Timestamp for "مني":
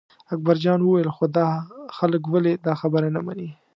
3.25-3.49